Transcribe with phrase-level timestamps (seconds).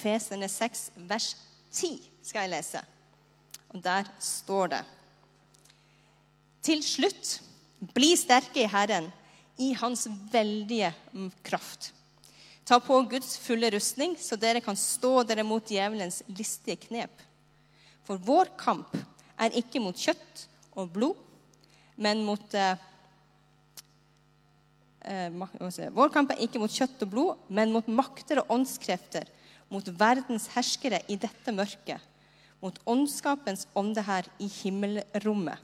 [0.00, 1.36] Efeserne 6, vers
[1.76, 2.80] 10 skal jeg lese.
[3.70, 4.82] Og der står det
[6.64, 7.40] Til slutt,
[7.94, 9.10] bli sterke i Herren,
[9.60, 10.92] i Hans veldige
[11.44, 11.92] kraft.
[12.64, 17.12] Ta på Guds fulle rustning, så dere kan stå dere mot djevelens listige knep.
[18.04, 18.94] For vår kamp
[19.40, 20.46] er ikke mot kjøtt
[20.76, 21.18] og blod,
[22.00, 22.76] men mot eh,
[25.04, 29.28] eh, Vår kamp er ikke mot kjøtt og blod, men mot makter og åndskrefter,
[29.70, 32.00] mot verdens herskere i dette mørket,
[32.60, 35.58] mot åndskapens ånde her i himmelrommet.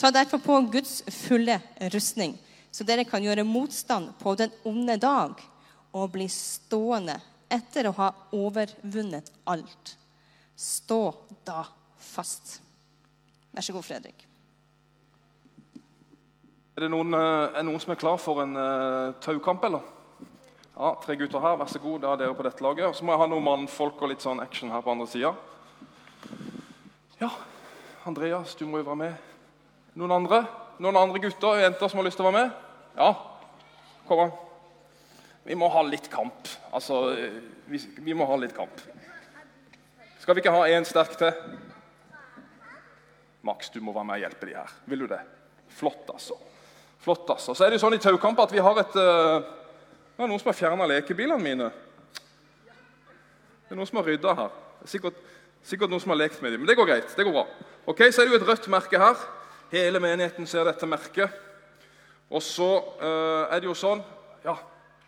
[0.00, 1.60] Ta derfor på Guds fulle
[1.92, 2.34] rustning,
[2.72, 5.38] så dere kan gjøre motstand på den onde dag
[5.92, 7.18] og bli stående
[7.52, 9.96] etter å ha overvunnet alt.
[10.56, 11.04] Stå
[11.44, 11.62] da
[12.00, 12.58] fast.
[13.52, 14.26] Vær så god, Fredrik.
[16.72, 19.84] Er det noen, eh, er noen som er klar for en uh, taukamp, eller?
[20.72, 22.00] Ja, Tre gutter her, vær så god.
[22.00, 22.86] Da er dere på dette laget.
[22.88, 25.34] Og så må jeg ha noen mannfolk og litt sånn action her på andre sida.
[27.20, 27.28] Ja,
[28.08, 29.28] Andreas, du må jo være med.
[30.00, 30.40] Noen andre?
[30.80, 32.56] Noen andre gutter og jenter som har lyst til å være med?
[32.96, 33.10] Ja,
[34.08, 34.32] kom an.
[35.44, 36.48] Vi må ha litt kamp.
[36.72, 37.02] Altså,
[37.68, 38.80] vi, vi må ha litt kamp.
[40.22, 41.32] Skal vi ikke ha én sterk til?
[43.44, 44.76] Max, du må være med og hjelpe de her.
[44.88, 45.20] Vil du det?
[45.76, 46.38] Flott, altså.
[47.02, 47.52] Flott, altså.
[47.52, 49.42] Så er det jo sånn i taukamp at vi har et uh,
[50.16, 51.68] Det er noen som har fjerna lekebilene mine.
[53.64, 54.50] Det er noen som har rydda her.
[54.80, 55.20] Det er sikkert,
[55.64, 56.60] sikkert, noen som har lekt med dem.
[56.60, 57.14] Men det går greit.
[57.16, 57.46] det går bra.
[57.86, 59.16] Ok, Så er det jo et rødt merke her.
[59.72, 61.32] Hele menigheten ser dette merket.
[62.30, 62.68] Og så
[63.00, 64.00] uh, er det jo sånn
[64.44, 64.54] ja,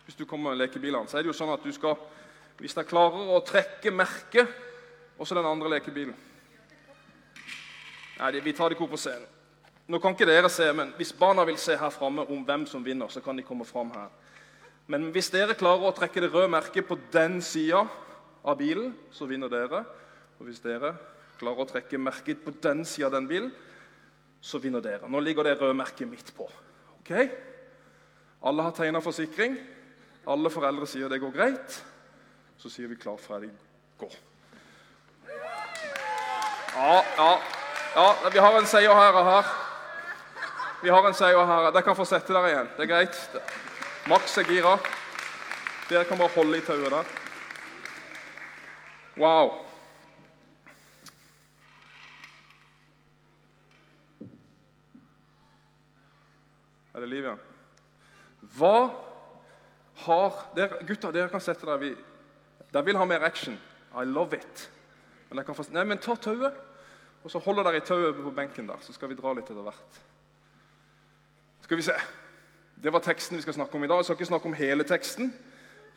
[0.05, 1.95] Hvis du kommer med lekebilene, så er det jo sånn at du skal
[2.59, 4.51] Hvis jeg klarer å trekke merket,
[5.17, 6.13] og så den andre lekebilen
[8.19, 9.25] Nei, Vi tar det ikke opp på scenen.
[9.89, 12.85] Nå kan ikke dere se, men Hvis barna vil se her framme om hvem som
[12.85, 14.09] vinner, så kan de komme fram her.
[14.91, 17.85] Men hvis dere klarer å trekke det røde merket på den sida
[18.45, 19.81] av bilen, så vinner dere.
[20.37, 20.93] Og hvis dere
[21.39, 23.49] klarer å trekke merket på den sida av den bilen,
[24.45, 25.09] så vinner dere.
[25.09, 26.45] Nå ligger det røde merket midt på.
[26.99, 27.11] Ok?
[28.45, 29.57] Alle har tegna forsikring.
[30.29, 31.81] Alle foreldre sier det går greit.
[32.61, 33.49] Så sier vi klar, ferdig,
[33.99, 34.09] gå.
[36.75, 37.29] Ja, ja,
[37.95, 39.51] ja, vi har en seier her og her.
[40.83, 41.69] Vi har en seier her.
[41.71, 42.73] Dere kan få sette dere igjen.
[42.77, 43.21] Det er greit.
[44.07, 44.77] Max er gira.
[45.89, 47.07] Dere kan bare holde i tauet der.
[49.17, 49.47] Wow.
[56.93, 57.39] Er det liv igjen?
[58.55, 58.75] Hva
[60.05, 61.89] har dere, Gutter, dere kan sette dere vi,
[62.69, 63.57] Dere vil ha mer action.
[63.95, 64.67] I love it.
[65.31, 66.53] Men, kan få, nei, men ta tauet,
[67.23, 68.77] og så holder dere i tauet på benken der.
[68.85, 69.99] Så skal vi dra litt etter hvert.
[71.65, 71.97] Skal vi se.
[72.83, 73.97] Det var teksten vi skal snakke om i dag.
[73.97, 75.33] Jeg skal ikke snakke om hele teksten.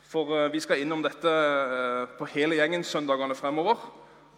[0.09, 3.77] For uh, vi skal innom dette uh, på hele gjengen søndagene fremover.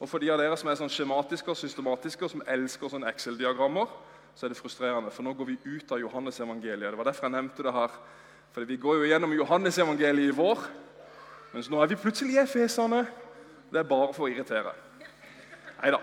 [0.01, 3.11] Og for de av dere som er sånn skjematiske og systematiske og som elsker sånne
[3.13, 3.93] Excel-diagrammer,
[4.35, 5.13] så er det frustrerende.
[5.13, 6.89] For nå går vi ut av Johannes evangeliet.
[6.89, 7.99] Det var derfor jeg nevnte det her.
[8.55, 10.65] For vi går jo gjennom Johannes evangeliet i vår.
[11.53, 13.05] Mens nå er vi plutselig i Efesene.
[13.71, 14.73] Det er bare for å irritere.
[15.83, 16.01] Nei da.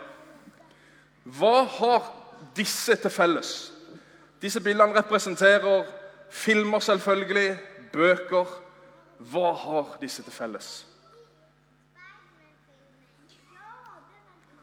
[1.40, 2.12] Hva har
[2.56, 3.56] disse til felles?
[4.40, 5.88] Disse bildene representerer
[6.30, 7.60] filmer, selvfølgelig,
[7.94, 8.46] bøker.
[9.18, 10.88] Hva har disse til felles?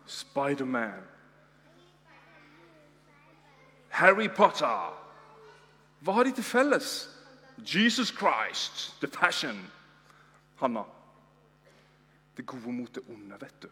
[0.07, 1.03] Spiderman.
[3.89, 4.95] Harry Potter.
[6.01, 7.11] Hva har de til felles?
[7.59, 9.71] Jesus Christ, The Passion.
[10.61, 10.83] Hanna.
[12.37, 13.69] Det gode mot det onde, vet du.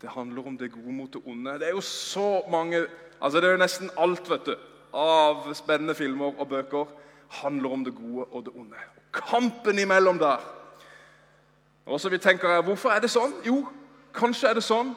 [0.00, 1.52] Det handler om det gode mot det onde.
[1.58, 2.86] Det er jo så mange
[3.20, 4.54] Altså, det er jo nesten alt, vet du
[4.92, 6.86] av spennende filmer og bøker
[7.42, 8.84] handler om det gode og det onde.
[9.12, 10.40] Kampen imellom der.
[11.86, 13.32] Og så vi tenker her, Hvorfor er det sånn?
[13.46, 13.62] Jo,
[14.12, 14.94] kanskje er det sånn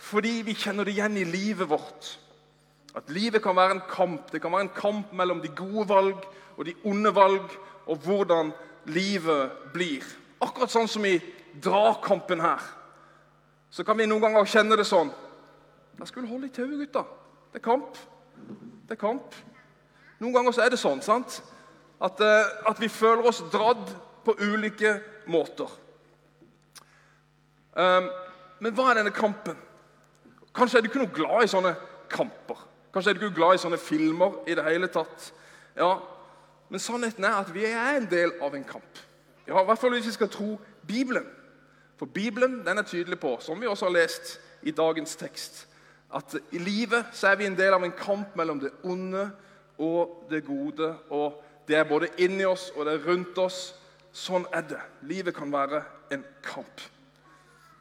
[0.00, 2.06] fordi vi kjenner det igjen i livet vårt.
[2.96, 4.30] At livet kan være en kamp.
[4.32, 6.24] Det kan være en kamp mellom de gode valg
[6.56, 7.52] og de onde valg,
[7.86, 8.52] og hvordan
[8.84, 10.04] livet blir.
[10.40, 11.14] Akkurat sånn som i
[11.62, 12.64] dragkampen her.
[13.70, 15.12] Så kan vi noen ganger kjenne det sånn.
[16.00, 17.04] Jeg skulle holde i tauet, gutta.
[17.52, 17.96] Det er kamp.
[18.90, 19.34] Det er kamp.
[20.18, 21.36] Noen ganger så er det sånn sant?
[22.02, 23.92] At, uh, at vi føler oss dradd
[24.26, 24.96] på ulike
[25.30, 25.70] måter.
[27.70, 28.08] Um,
[28.58, 29.54] men hva er denne kampen?
[30.50, 31.70] Kanskje er du ikke noe glad i sånne
[32.10, 32.66] kamper.
[32.90, 35.30] Kanskje er du ikke glad i sånne filmer i det hele tatt.
[35.78, 36.00] Ja,
[36.70, 38.98] Men sannheten er at vi er en del av en kamp.
[39.46, 40.52] Ja, I hvert fall hvis vi skal tro
[40.86, 41.30] Bibelen.
[41.98, 45.66] For Bibelen den er tydelig på, som vi også har lest i dagens tekst,
[46.14, 49.28] at i livet så er vi en del av en kamp mellom det onde
[49.78, 50.94] og det gode.
[51.10, 53.60] og Det er både inni oss og det er rundt oss.
[54.12, 54.80] Sånn er det.
[55.06, 56.82] Livet kan være en kamp.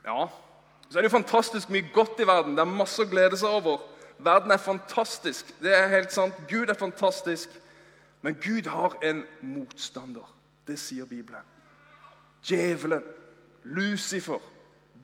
[0.05, 0.27] Ja,
[0.89, 2.55] så er det jo fantastisk mye godt i verden.
[2.57, 3.81] Det er masse å glede seg over.
[4.19, 5.51] Verden er fantastisk.
[5.61, 6.37] Det er helt sant.
[6.49, 7.49] Gud er fantastisk.
[8.21, 10.25] Men Gud har en motstander.
[10.67, 11.45] Det sier Bibelen.
[12.43, 13.03] Djevelen,
[13.63, 14.39] Lucifer,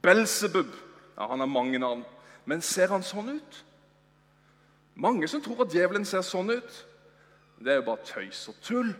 [0.02, 0.70] Belsebub
[1.18, 2.06] ja, Han har mange navn.
[2.46, 3.62] Men ser han sånn ut?
[4.96, 6.78] Mange som tror at djevelen ser sånn ut.
[7.60, 8.94] Det er jo bare tøys og tull.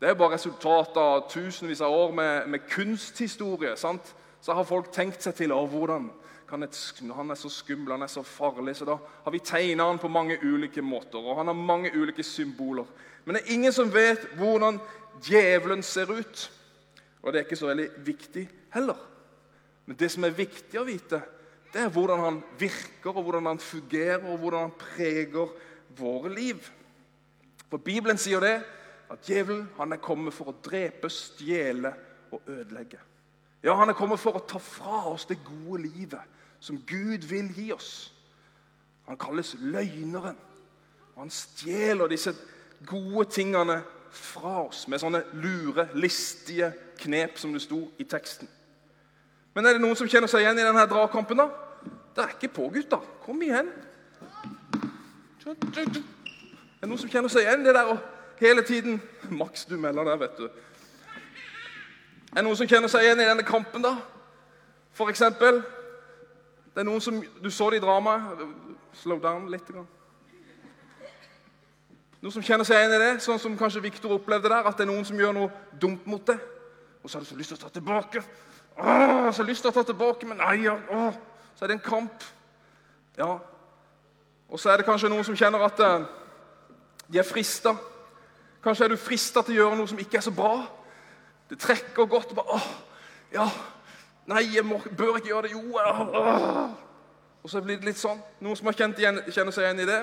[0.00, 3.74] Det er bare resultatet av tusenvis av år med, med kunsthistorie.
[3.76, 4.14] sant?
[4.40, 6.08] Så har folk tenkt seg til å, hvordan
[6.64, 6.78] et,
[7.14, 8.78] han er så skummel, han er så farlig.
[8.78, 12.24] Så da har vi tegna han på mange ulike måter, og han har mange ulike
[12.26, 12.88] symboler.
[13.24, 14.80] Men det er ingen som vet hvordan
[15.26, 16.46] djevelen ser ut.
[17.20, 18.96] Og det er ikke så veldig viktig heller.
[19.86, 21.20] Men det som er viktig å vite,
[21.72, 25.52] det er hvordan han virker, og hvordan han fungerer, og hvordan han preger
[25.98, 26.58] våre liv.
[27.70, 28.56] For Bibelen sier det,
[29.10, 31.92] at djevelen han er kommet for å drepe, stjele
[32.30, 32.98] og ødelegge.
[33.62, 37.50] Ja, han er kommet for å ta fra oss det gode livet som Gud vil
[37.56, 38.12] gi oss.
[39.08, 40.38] Han kalles løgneren.
[41.16, 42.32] Han stjeler disse
[42.86, 43.80] gode tingene
[44.10, 48.48] fra oss med sånne lure, listige knep, som det sto i teksten.
[49.54, 51.40] Men er det noen som kjenner seg igjen i denne dragkampen?
[51.42, 51.48] da?
[52.14, 53.02] Det er ikke på, gutter.
[53.24, 53.70] Kom igjen.
[55.46, 55.54] Er
[56.80, 57.98] det noen som kjenner seg igjen det der og
[58.40, 59.00] hele tiden
[59.30, 60.46] Max, du melder der, vet du.
[62.30, 63.96] Er det noen som kjenner seg igjen i denne kampen, da?
[64.94, 65.62] For eksempel
[66.70, 68.44] Det er noen som Du så det i dramaet.
[68.94, 69.68] Slow down litt.
[72.20, 74.84] Noen som kjenner seg igjen i det, sånn som kanskje Viktor opplevde der, at det
[74.84, 75.50] er noen som gjør noe
[75.80, 76.36] dumt mot det.
[77.02, 78.22] Og så har du så lyst til å ta tilbake.
[78.80, 81.16] Åh, så lyst til å ta tilbake, men nei, ja, åh.
[81.56, 82.24] Så er det en kamp.
[83.18, 83.34] Ja.
[84.48, 86.06] Og så er det kanskje noen som kjenner at uh,
[87.10, 87.74] de er frista.
[88.64, 90.54] Kanskje er du frista til å gjøre noe som ikke er så bra.
[91.50, 92.34] Det trekker godt.
[92.34, 92.70] bare, åh,
[93.32, 93.48] ja,
[94.30, 95.52] Nei, jeg må, bør ikke gjøre det.
[95.56, 95.62] Jo.
[95.74, 96.70] Åh.
[97.42, 98.20] Og så blir det litt sånn.
[98.44, 100.00] Noen som har kjent igjen, kjenner seg igjen i det?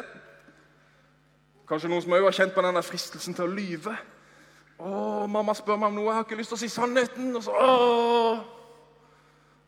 [1.70, 3.94] Kanskje noen som òg har kjent på denne fristelsen til å lyve.
[4.78, 4.90] Å,
[5.32, 7.30] mamma spør meg om noe, jeg har ikke lyst til å si sannheten.
[7.38, 8.57] Og så, åh.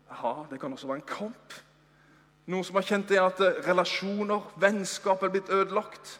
[0.09, 1.53] Ja, Det kan også være en kamp.
[2.49, 6.15] Noen som har kjent det at eh, relasjoner, vennskap er blitt ødelagt.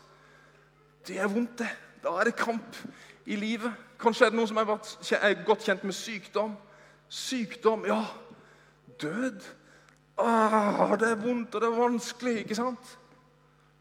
[1.08, 1.70] Det er vondt, det.
[2.04, 2.78] Da er det kamp
[3.26, 3.74] i livet.
[4.00, 6.54] Kanskje er det noen som er godt kjent med sykdom.
[7.10, 8.04] Sykdom, ja.
[9.02, 9.42] Død.
[10.20, 12.98] Ah, det er vondt, og det er vanskelig, ikke sant?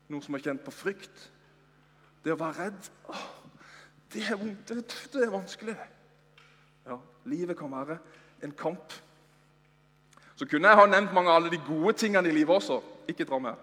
[0.09, 1.27] Noen som har kjent på frykt.
[2.25, 3.27] Det å være redd Ah,
[4.09, 5.77] Det er vondt, det, det er vanskelig.
[6.87, 6.97] Ja,
[7.29, 7.99] Livet kan være
[8.43, 8.95] en kamp.
[10.39, 12.79] Så kunne jeg ha nevnt mange av alle de gode tingene i livet også.
[13.11, 13.57] Ikke dra med.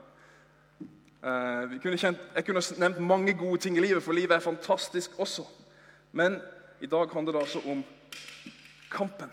[1.24, 5.16] Eh, kunne kjent, jeg kunne nevnt mange gode ting i livet, for livet er fantastisk
[5.18, 5.45] også.
[6.12, 6.42] Men
[6.81, 7.83] i dag handler det altså om
[8.92, 9.31] kampen.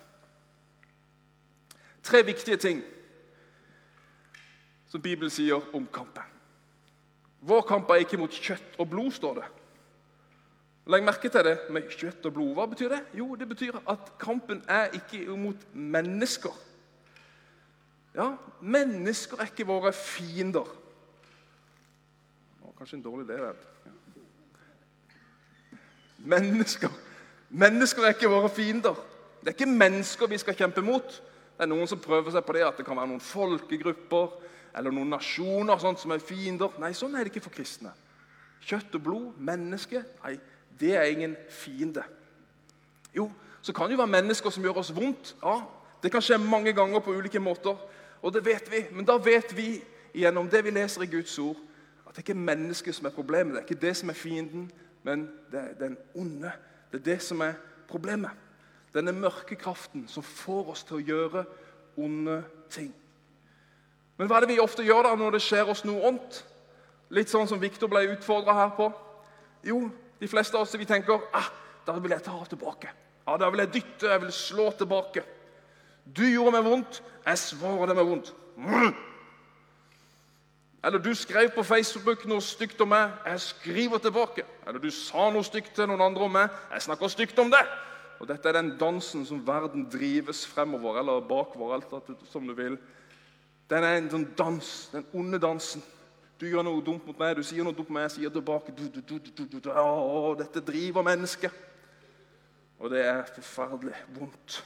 [2.02, 2.82] Tre viktige ting
[4.88, 6.22] som Bibelen sier om kampen.
[7.40, 9.46] Vår kamp er ikke mot kjøtt og blod, står det.
[10.86, 12.54] Legg merke til det med kjøtt og blod.
[12.54, 13.04] Hva betyr det?
[13.18, 16.54] Jo, det betyr at kampen er ikke mot mennesker.
[18.14, 20.68] Ja, mennesker er ikke våre fiender.
[22.82, 23.36] Kanskje en dårlig idé.
[23.38, 23.92] Ja.
[26.18, 26.88] Mennesker.
[27.48, 28.96] Mennesker er ikke våre fiender.
[29.40, 31.06] Det er ikke mennesker vi skal kjempe mot.
[31.06, 34.34] Det er noen som prøver seg på det, at det kan være noen folkegrupper
[34.78, 36.74] eller noen nasjoner sånt som er fiender.
[36.82, 37.92] Nei, sånn er det ikke for kristne.
[38.66, 40.36] Kjøtt og blod, menneske, nei,
[40.80, 42.02] det er ingen fiende.
[43.14, 43.28] Jo,
[43.62, 45.36] så kan det jo være mennesker som gjør oss vondt.
[45.42, 45.60] Ja,
[46.02, 47.76] Det kan skje mange ganger på ulike måter,
[48.22, 48.84] og det vet vi.
[48.92, 49.82] Men da vet vi
[50.14, 51.58] gjennom det vi leser i Guds ord,
[52.06, 53.54] at det ikke er mennesket som er problemet.
[53.54, 54.70] Det er ikke det som er fienden,
[55.02, 56.52] men det er den onde.
[56.92, 57.54] Det er det som er
[57.88, 58.30] problemet.
[58.94, 61.44] Denne mørke kraften som får oss til å gjøre
[61.96, 62.92] onde ting.
[64.18, 66.42] Men hva er det vi ofte gjør da når det skjer oss noe ondt?
[67.12, 68.90] Litt sånn som Viktor ble utfordra her på.
[69.66, 69.86] Jo,
[70.20, 71.48] de fleste av oss vi tenker ah,
[71.86, 72.92] da vil jeg ta tilbake.
[73.26, 75.24] Ja, Da vil jeg dytte, jeg vil slå tilbake.
[76.04, 78.34] Du gjorde meg vondt, jeg svarer det med vondt.
[80.84, 84.42] Eller du skrev på Facebook noe stygt om meg, jeg skriver tilbake.
[84.66, 87.62] Eller du sa noe stygt til noen andre om meg, jeg snakker stygt om det.
[88.18, 92.76] Og Dette er den dansen som verden drives fremover, eller bakover, alt som du vil.
[93.70, 95.82] Den er en sånn dans, den onde dansen.
[96.38, 98.74] Du gjør noe dumt mot meg, du sier noe dumt mot meg, jeg sier tilbake
[98.74, 101.54] du, du, du, å, Dette driver mennesket.
[102.82, 104.58] Og det er forferdelig vondt.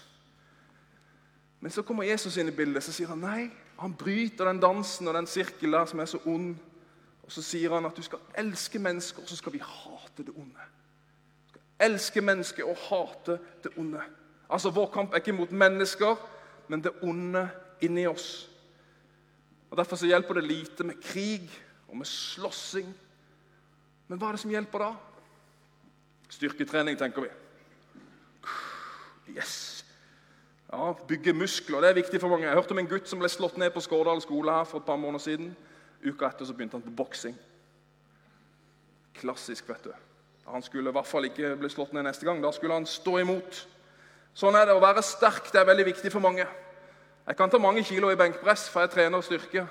[1.60, 3.48] Men så kommer Jesus inn i bildet så sier han nei.
[3.80, 6.56] Han bryter den dansen og den sirkelen som er så ond.
[7.26, 10.34] Og Så sier han at du skal elske mennesker, og så skal vi hate det
[10.36, 10.66] onde.
[11.42, 14.02] Du skal elske mennesker og hate det onde.
[14.48, 16.14] Altså Vår kamp er ikke mot mennesker,
[16.68, 17.48] men det onde
[17.80, 18.50] inni oss.
[19.70, 21.50] Og Derfor så hjelper det lite med krig
[21.88, 22.94] og med slåssing.
[24.08, 24.92] Men hva er det som hjelper da?
[26.30, 27.28] Styrketrening, tenker vi.
[29.34, 29.85] Yes!
[30.72, 32.46] Ja, Bygge muskler, det er viktig for mange.
[32.46, 34.88] Jeg hørte om en gutt som ble slått ned på Skårdal skole her for et
[34.88, 35.52] par måneder siden.
[36.02, 37.36] Uka etter så begynte han på boksing.
[39.14, 39.92] Klassisk, vet du.
[40.50, 42.42] Han skulle i hvert fall ikke bli slått ned neste gang.
[42.42, 43.62] Da skulle han stå imot.
[44.36, 44.76] Sånn er det.
[44.76, 46.46] Å være sterk det er veldig viktig for mange.
[47.26, 49.64] Jeg kan ta mange kilo i benkpress, for jeg trener styrke.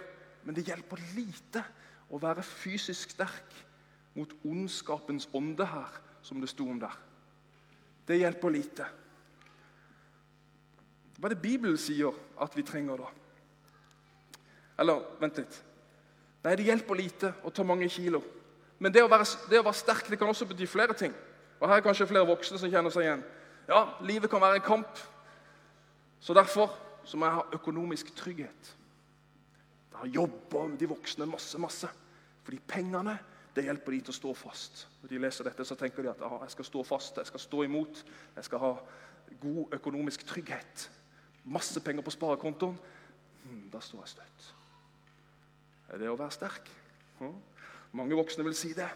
[0.43, 1.63] Men det hjelper lite
[2.11, 3.55] å være fysisk sterk
[4.15, 6.95] mot ondskapens ånde her, som det sto om der.
[8.07, 8.87] Det hjelper lite.
[11.15, 13.11] Hva er det Bibelen sier at vi trenger da?
[14.83, 15.59] Eller, vent litt.
[16.43, 18.19] Nei, det hjelper lite å ta mange kilo.
[18.83, 21.13] Men det å, være, det å være sterk det kan også bety flere ting.
[21.61, 23.23] Og Her er kanskje flere voksne som kjenner seg igjen.
[23.69, 24.99] Ja, livet kan være en kamp.
[26.19, 26.73] Så derfor
[27.07, 28.73] så må jeg ha økonomisk trygghet.
[29.95, 31.89] Da jobber de voksne masse, masse.
[32.43, 33.15] Fordi pengene
[33.55, 34.83] det hjelper de til å stå fast.
[34.99, 37.63] Når de leser dette, så tenker de at jeg skal stå fast, jeg skal stå
[37.63, 38.03] imot,
[38.35, 38.71] jeg skal ha
[39.39, 40.89] god økonomisk trygghet
[41.45, 42.77] masse penger på sparekontoen,
[43.43, 44.53] hmm, da står jeg støtt.
[45.93, 46.69] Er det å være sterk?
[47.19, 47.35] Hm?
[47.95, 48.89] Mange voksne vil si det.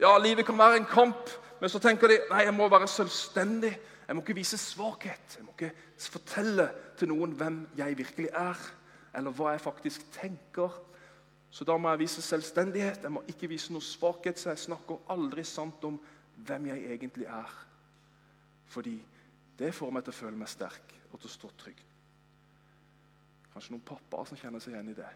[0.00, 1.30] Ja, livet kan være en kamp,
[1.60, 3.74] men så tenker de nei, jeg må være selvstendig.
[4.06, 5.36] Jeg må ikke vise svakhet.
[5.36, 8.62] Jeg må ikke fortelle til noen hvem jeg virkelig er,
[9.14, 10.72] eller hva jeg faktisk tenker.
[11.50, 13.02] Så da må jeg vise selvstendighet.
[13.02, 15.98] Jeg må ikke vise noe svakhet, så jeg snakker aldri sant om
[16.46, 17.52] hvem jeg egentlig er.
[18.70, 18.96] Fordi
[19.60, 21.82] det får meg til å føle meg sterk og til å stå trygg.
[23.52, 25.10] Kanskje noen pappaer som kjenner seg igjen i det.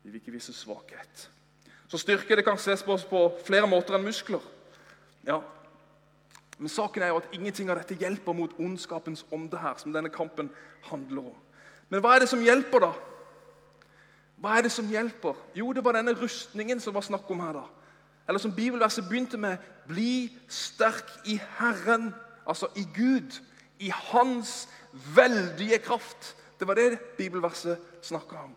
[0.00, 1.26] De vil ikke vise svakhet.
[1.90, 4.44] Så styrke det kan ses på oss på flere måter enn muskler.
[5.26, 5.42] Ja,
[6.60, 10.10] Men saken er jo at ingenting av dette hjelper mot ondskapens ånde her, som denne
[10.12, 10.50] kampen
[10.90, 11.38] handler om.
[11.88, 12.90] Men hva er det som hjelper, da?
[14.40, 15.38] Hva er det som hjelper?
[15.56, 17.62] Jo, det var denne rustningen som var snakk om her.
[17.62, 17.64] da.
[18.28, 19.56] Eller som bibelverset begynte med
[19.88, 22.12] Bli sterk i Herren,
[22.46, 23.40] altså i Gud
[23.78, 24.68] i hans
[25.14, 26.36] veldige kraft.
[26.60, 28.56] Det var det bibelverset snakka om.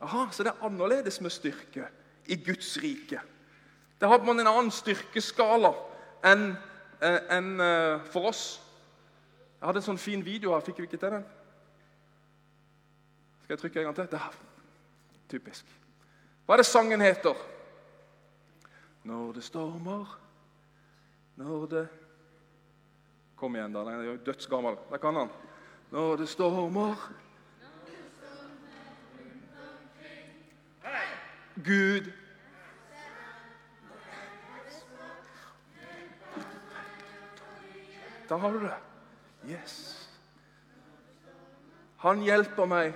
[0.00, 1.88] Aha, Så det er annerledes med styrke
[2.26, 3.20] i Guds rike.
[4.00, 5.72] Der har man en annen styrkeskala
[6.24, 6.56] enn
[7.00, 8.60] eh, en, uh, for oss.
[9.60, 10.64] Jeg hadde en sånn fin video her.
[10.64, 11.24] Fikk vi ikke til den?
[13.44, 14.10] Skal jeg trykke en gang til?
[14.12, 14.38] Der.
[15.30, 15.64] Typisk.
[16.44, 17.38] Hva er det sangen heter?
[19.04, 20.18] Når det stormer,
[21.36, 21.86] når det
[23.36, 23.84] Kom igjen, da.
[23.84, 24.76] Den er jo dødsgammel.
[24.90, 25.30] Der kan han.
[25.90, 26.94] Når det stormer
[31.64, 32.12] Gud
[38.28, 38.74] Da har du det.
[39.48, 40.08] Yes.
[42.00, 42.94] Han hjelper meg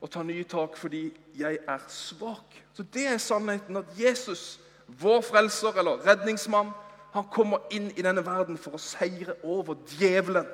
[0.00, 2.56] å ta nye tak fordi jeg er svak.
[2.72, 6.72] Så Det er sannheten at Jesus, vår frelser eller redningsmann,
[7.12, 10.46] han kommer inn i denne verden for å seire over djevelen.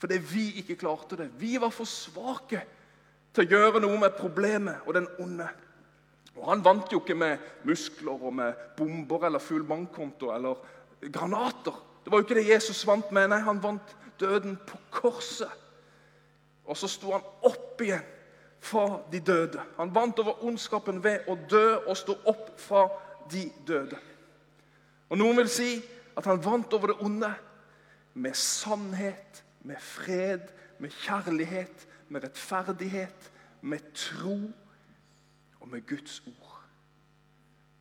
[0.00, 1.28] Fordi vi ikke klarte det.
[1.38, 2.62] Vi var for svake
[3.34, 5.46] til å gjøre noe med problemet og den onde.
[6.36, 10.58] Og Han vant jo ikke med muskler og med bomber eller full bankkonto eller
[11.12, 11.78] granater.
[12.04, 13.30] Det var jo ikke det Jesus vant med.
[13.30, 15.50] Nei, han vant døden på korset.
[16.66, 18.04] Og så sto han opp igjen
[18.66, 19.62] fra de døde.
[19.76, 22.86] Han vant over ondskapen ved å dø og stå opp fra
[23.30, 23.98] de døde.
[25.08, 25.70] Og Noen vil si
[26.16, 27.30] at han vant over det onde
[28.16, 30.48] med sannhet, med fred,
[30.78, 34.38] med kjærlighet, med rettferdighet, med tro
[35.60, 36.60] og med Guds ord.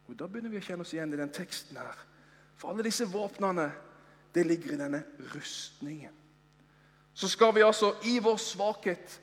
[0.07, 1.97] Og Da begynner vi å kjenne oss igjen i den teksten her.
[2.55, 3.71] For alle disse våpnene
[4.35, 5.03] det ligger i denne
[5.33, 6.13] rustningen.
[7.13, 9.21] Så skal vi altså i vår svakhet,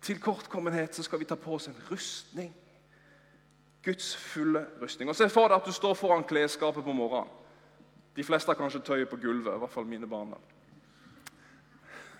[0.00, 2.54] tilkortkommenhet, så skal vi ta på oss en rustning.
[3.88, 5.08] Guds fulle rustning.
[5.08, 7.30] Og Se for deg at du står foran klesskapet på morgenen.
[8.16, 10.34] De fleste har kanskje tøyet på gulvet, i hvert fall mine barn.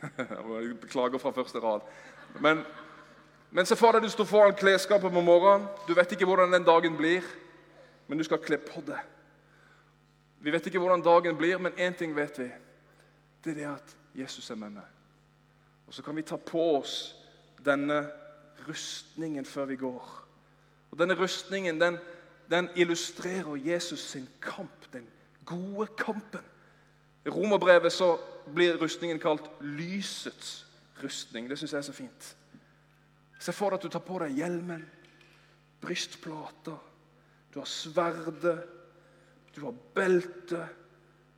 [0.80, 1.84] Beklager fra første rad.
[2.40, 2.62] Men,
[3.50, 5.66] men se for deg du står foran klesskapet på morgenen.
[5.88, 7.26] Du vet ikke hvordan den dagen blir,
[8.06, 9.00] men du skal kle på det.
[10.40, 12.48] Vi vet ikke hvordan dagen blir, men én ting vet vi.
[13.44, 14.86] Det er det at Jesus er med meg.
[15.86, 16.94] Og så kan vi ta på oss
[17.64, 18.06] denne
[18.68, 20.27] rustningen før vi går.
[20.90, 21.98] Og Denne rustningen den,
[22.50, 25.06] den illustrerer Jesus sin kamp, den
[25.44, 26.44] gode kampen.
[27.26, 28.16] I Romerbrevet så
[28.54, 30.66] blir rustningen kalt lysets
[31.02, 31.48] rustning.
[31.50, 32.36] Det syns jeg er så fint.
[33.38, 34.82] Se for deg at du tar på deg hjelmen,
[35.80, 36.78] brystplater,
[37.54, 38.64] du har sverdet,
[39.54, 40.68] du har beltet.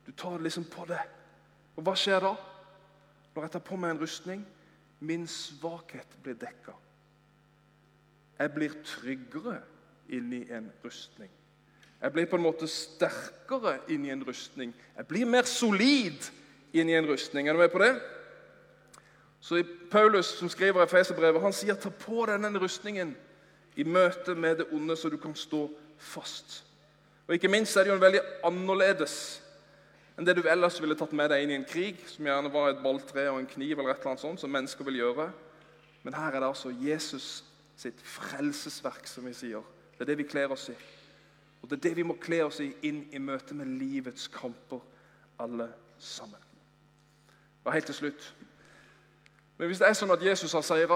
[0.05, 1.01] Du tar det liksom på deg.
[1.77, 2.35] Og hva skjer da?
[3.33, 4.41] Når jeg tar på meg en rustning?
[4.99, 6.75] Min svakhet blir dekka.
[8.41, 9.59] Jeg blir tryggere
[10.09, 11.29] inni en rustning.
[12.01, 14.73] Jeg blir på en måte sterkere inni en rustning.
[14.97, 16.31] Jeg blir mer solid
[16.73, 17.47] inni en rustning.
[17.47, 17.91] Er du med på det?
[19.39, 23.13] Så i Paulus, som skriver Efeserbrevet, han sier ta på deg den rustningen
[23.75, 25.67] i møte med det onde, så du kan stå
[25.97, 26.63] fast.
[27.27, 29.15] Og Ikke minst er det jo en veldig annerledes
[30.17, 32.69] enn det du ellers ville tatt med deg inn i en krig, som gjerne var
[32.69, 35.29] et balltre og en kniv, eller et eller annet sånt, som mennesker vil gjøre.
[36.03, 37.43] Men her er det altså Jesus
[37.75, 39.63] sitt frelsesverk, som vi sier.
[39.93, 40.75] Det er det vi kler oss i.
[41.61, 44.81] Og det er det vi må kle oss i inn i møte med livets kamper,
[45.39, 46.41] alle sammen.
[47.63, 48.35] Og helt til slutt
[49.57, 50.95] Men hvis det er sånn at Jesus har seira,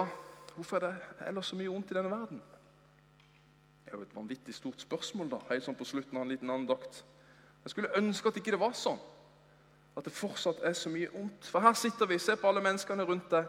[0.55, 2.39] hvorfor er det ellers så mye ondt i denne verden?
[3.83, 6.49] Det er jo et vanvittig stort spørsmål, da, helt sånn på slutten av en liten
[6.49, 7.03] andakt.
[7.61, 8.97] Jeg skulle ønske at ikke det var sånn.
[9.93, 11.45] At det fortsatt er så mye ondt.
[11.45, 13.45] For her sitter vi, ser på alle menneskene rundt deg.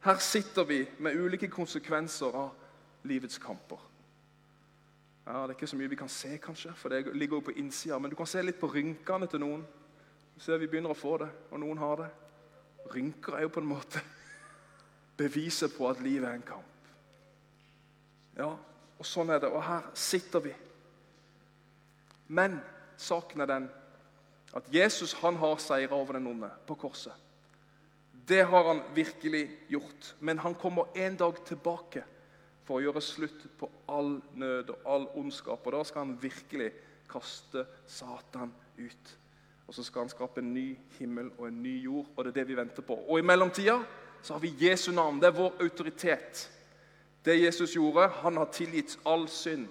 [0.00, 2.50] Her sitter vi med ulike konsekvenser av
[3.02, 3.78] livets kamper.
[5.26, 7.50] Ja, Det er ikke så mye vi kan se, kanskje, for det ligger jo på
[7.56, 7.98] innsida.
[7.98, 9.66] Men du kan se litt på rynkene til noen.
[10.34, 12.08] Du ser Vi begynner å få det, og noen har det.
[12.94, 14.00] Rynker er jo på en måte
[15.20, 16.90] beviset på at livet er en kamp.
[18.38, 18.56] Ja,
[18.98, 19.52] og sånn er det.
[19.52, 20.54] Og her sitter vi.
[22.28, 22.60] Men
[22.96, 23.68] saken er den
[24.56, 27.14] at Jesus han har seira over den onde på korset.
[28.30, 30.14] Det har han virkelig gjort.
[30.18, 32.04] Men han kommer en dag tilbake
[32.62, 35.66] for å gjøre slutt på all nød og all ondskap.
[35.66, 36.68] Og da skal han virkelig
[37.10, 39.16] kaste Satan ut.
[39.66, 40.68] Og så skal han skape en ny
[40.98, 42.94] himmel og en ny jord, og det er det vi venter på.
[43.08, 43.76] Og i mellomtida
[44.22, 45.18] så har vi Jesu navn.
[45.18, 46.46] Det er vår autoritet.
[47.24, 49.68] Det Jesus gjorde, han har tilgitt all synd.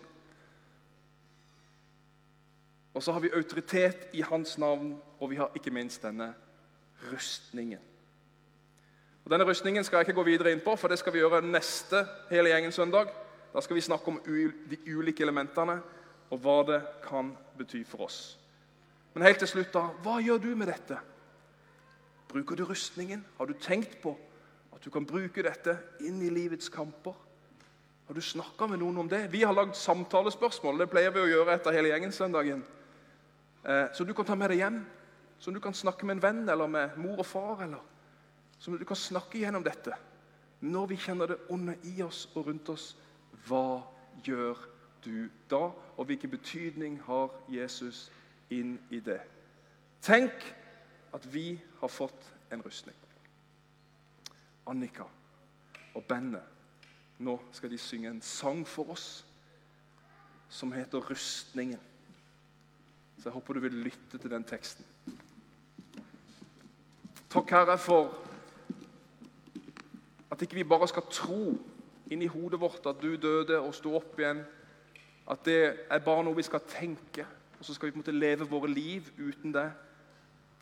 [2.93, 6.33] Og så har vi autoritet i hans navn, og vi har ikke minst denne
[7.11, 7.88] rustningen.
[9.29, 11.43] Og Denne rustningen skal jeg ikke gå videre inn på, for det skal vi gjøre
[11.45, 11.99] neste
[12.31, 13.11] hele gjengen søndag.
[13.53, 15.75] Da skal vi snakke om de ulike elementene
[16.33, 18.39] og hva det kan bety for oss.
[19.13, 20.97] Men helt til slutt, da, hva gjør du med dette?
[22.31, 23.21] Bruker du rustningen?
[23.37, 24.15] Har du tenkt på
[24.73, 27.13] at du kan bruke dette inn i livets kamper?
[28.09, 29.27] Har du snakka med noen om det?
[29.29, 30.81] Vi har lagd samtalespørsmål.
[30.81, 32.65] Det pleier vi å gjøre etter hele gjengen søndagen.
[33.61, 34.81] Eh, så du kan ta med deg hjem.
[35.37, 37.61] Som du kan snakke med en venn eller med mor og far.
[37.69, 37.98] eller
[38.59, 39.95] Som du kan snakke gjennom dette.
[40.59, 42.91] Når vi kjenner det onde i oss og rundt oss,
[43.47, 43.81] hva
[44.25, 44.59] gjør
[45.05, 45.69] du da?
[45.97, 48.09] Og hvilken betydning har Jesus
[48.51, 49.21] inn i det?
[50.03, 50.43] Tenk
[51.15, 52.95] at vi har fått en rustning.
[54.67, 55.07] Annika
[55.95, 56.43] og bandet
[57.19, 59.25] nå skal de synge en sang for oss
[60.49, 61.79] som heter 'Rustningen'.
[63.17, 64.85] Så jeg håper du vil lytte til den teksten.
[67.29, 68.28] Takk, Herre, for
[70.39, 71.57] at ikke vi bare skal tro
[72.09, 74.39] inn i hodet vårt at du døde og sto opp igjen.
[75.27, 75.57] At det
[75.91, 77.25] er bare noe vi skal tenke,
[77.59, 79.67] og så skal vi på en måte leve våre liv uten det.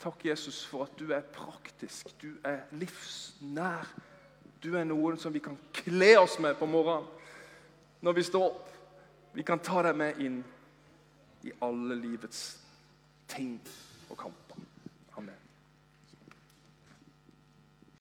[0.02, 3.86] Takk, Jesus, for at du er praktisk, du er livsnær.
[4.58, 7.06] Du er noen som vi kan kle oss med på morgenen
[8.02, 8.66] når vi står opp.
[9.34, 10.42] Vi kan ta deg med inn
[11.46, 12.42] i alle livets
[13.30, 13.60] ting
[14.10, 14.47] og kamp.